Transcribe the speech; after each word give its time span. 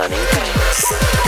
Sonny 0.00 0.16
Banks. 0.32 1.19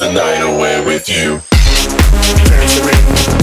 The 0.00 0.10
night 0.10 0.40
away 0.40 0.82
with 0.82 1.10
you. 1.10 1.42
Dance 2.48 3.39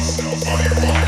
Fire. 0.00 0.99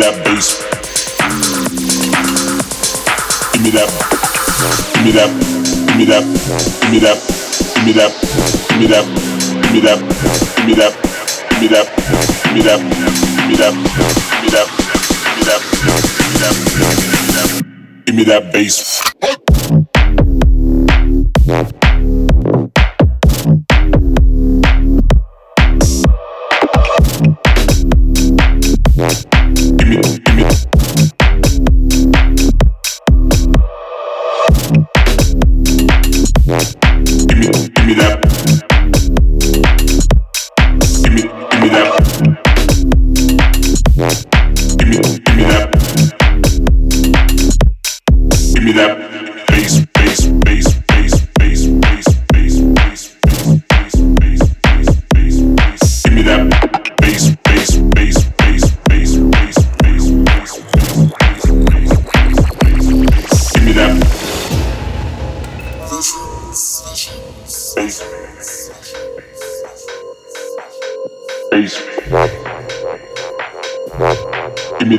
that 0.00 0.16
bass. 0.24 0.64
Give 3.52 3.62
me 3.62 3.70
that. 3.76 3.90
Give 4.94 5.04
me 5.04 5.12
that. 5.12 5.30
Give 5.86 5.96
me 5.98 6.04
that. 6.08 6.24
Give 6.80 6.90
me 6.90 6.98
that. 7.00 7.18
Give 7.74 7.84
me 7.84 7.92
that. 7.92 8.12
Give 8.64 8.80
me 8.80 8.86
that. 8.88 9.04
Give 9.60 9.72
me 9.72 9.84
that. 9.84 10.00
Give 10.56 10.66
me 10.66 10.74
that. 10.74 10.94
Give 11.50 11.60
me 11.60 11.68
that. 11.68 11.84
Give 12.40 12.56
me 12.56 12.64
that. 12.64 12.80
Give 12.80 13.48
me 13.48 13.56
that. 13.56 13.76
Give 13.90 14.40
me 14.40 14.50
that. 14.50 14.68
Give 14.70 15.36
me 15.36 15.44
that. 15.44 15.60
Give 16.00 16.28
me 16.28 16.64
that. 17.34 17.52
Give 18.06 18.14
me 18.16 18.24
that 18.24 18.52
bass. 18.52 19.09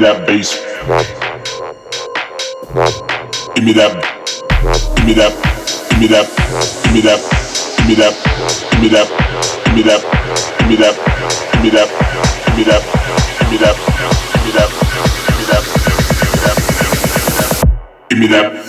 that 0.02 0.26
bass. 0.26 0.58
Give 3.56 3.64
me 3.64 3.74
that. 3.74 3.94
Give 4.98 5.06
me 5.06 5.14
that. 5.14 5.34
Give 5.90 6.00
me 6.00 6.08
that. 6.08 6.26
Give 6.84 6.94
me 6.94 7.02
that. 7.02 7.20
Give 7.78 7.88
me 7.88 7.96
that. 7.96 8.14
Give 8.72 8.82
me 8.82 8.90
that. 8.90 9.08
Give 9.66 9.76
me 9.76 9.84
that. 9.84 10.02
Give 10.58 10.68
me 10.68 10.76
that. 10.76 10.96
Give 11.54 11.62
me 11.62 11.70
that. 11.70 11.70
Give 11.70 11.70
me 11.70 11.70
that. 11.70 11.90
Give 12.50 12.58
me 12.58 12.64
that. 12.66 12.82
Give 13.38 13.52
me 13.52 13.58
that. 13.58 13.78
Give 14.50 14.50
me 14.50 14.58
that. 14.58 14.72
Give 18.10 18.20
me 18.20 18.28
that. 18.28 18.61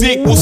sick. 0.00 0.20
We'll 0.24 0.39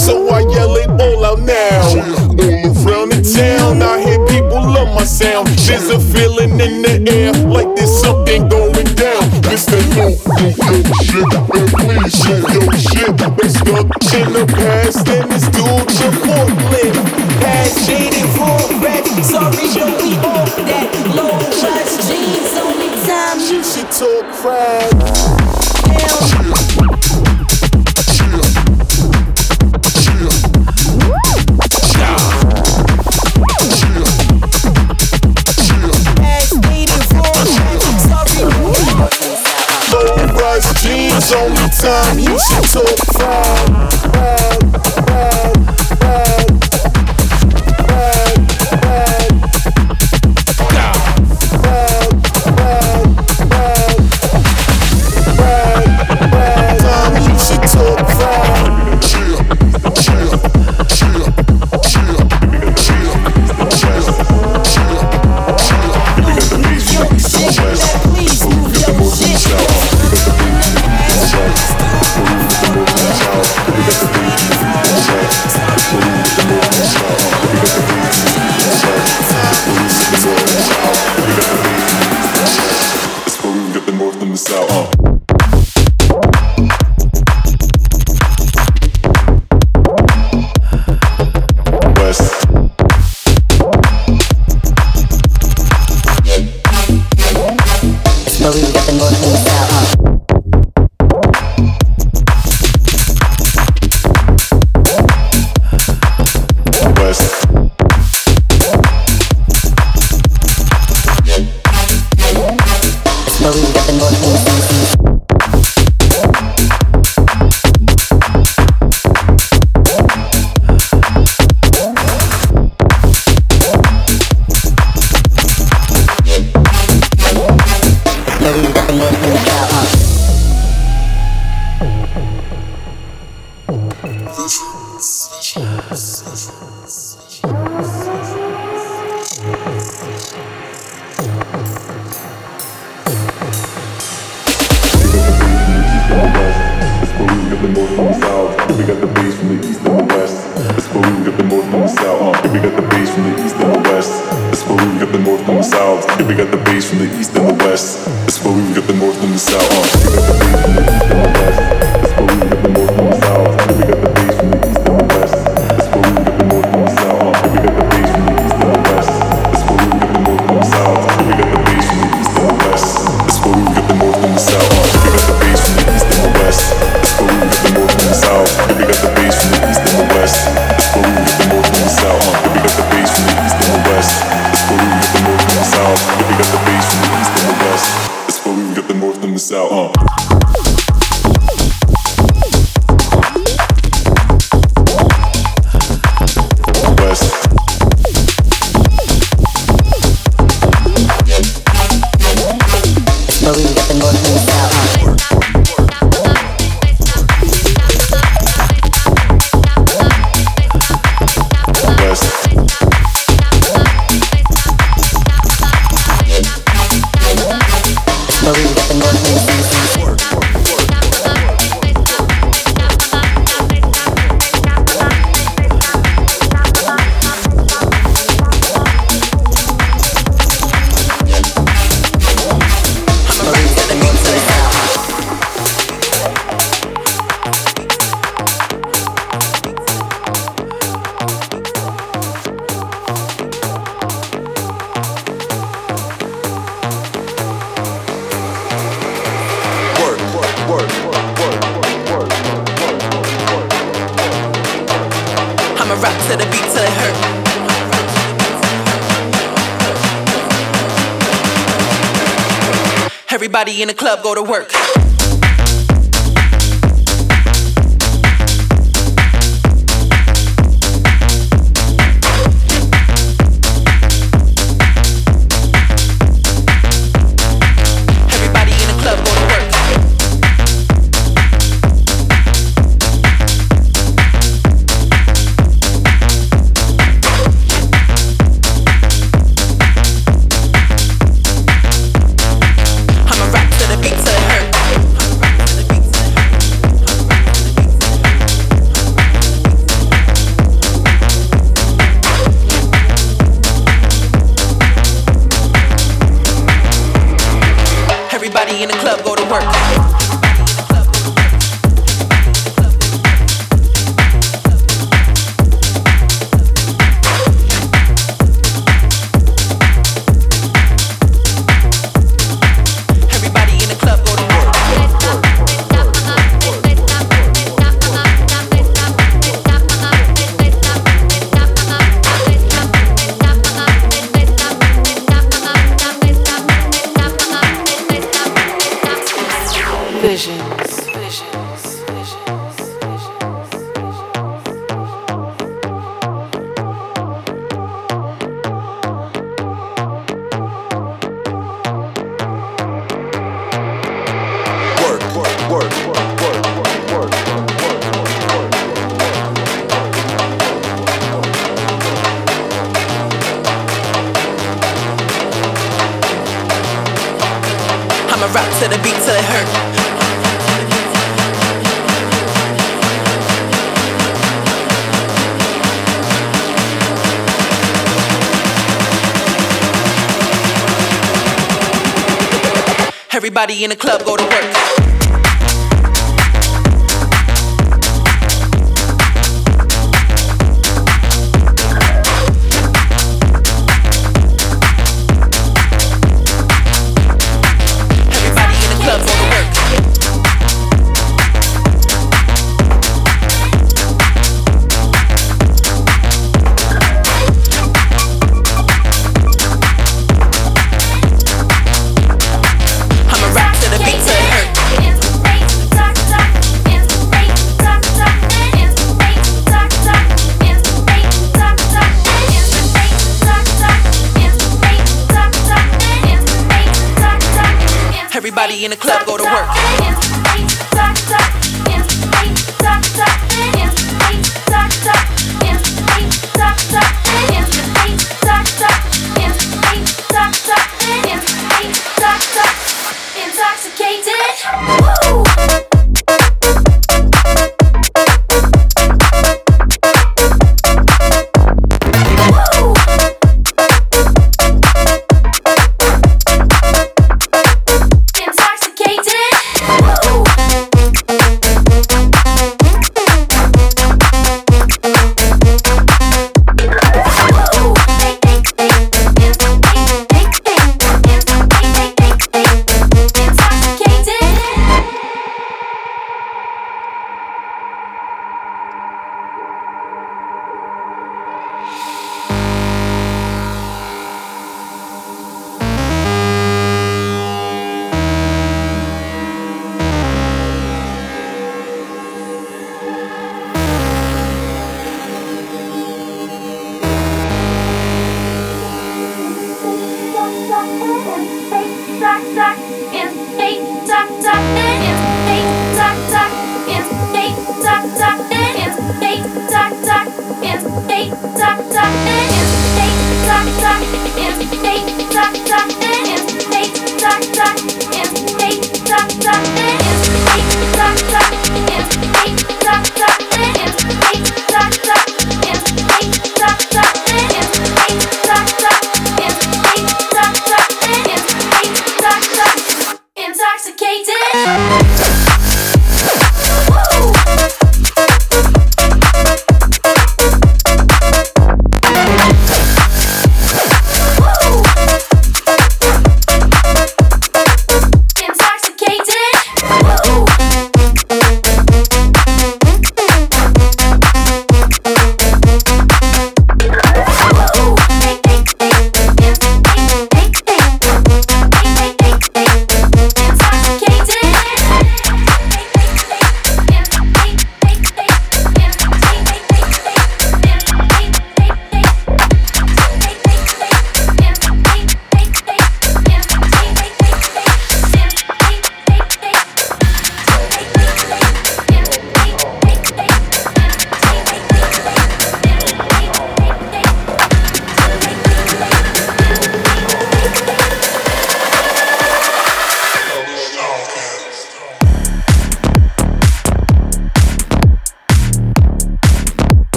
Stop, 520.99 521.19
stop. 521.19 521.48